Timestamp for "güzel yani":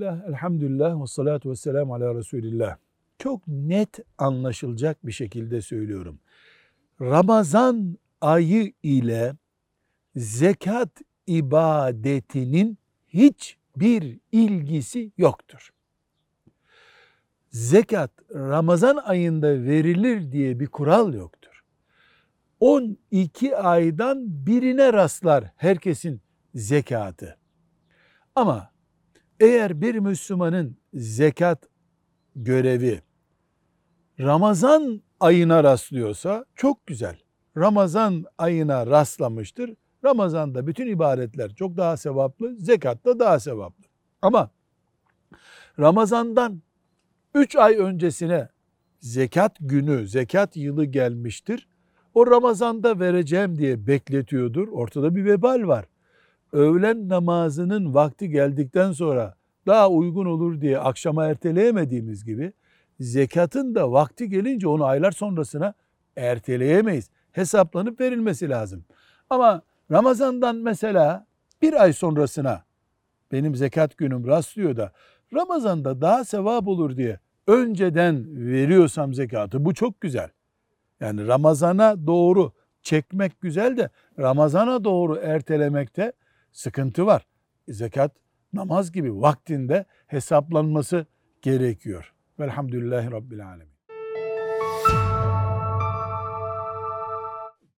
80.00-81.26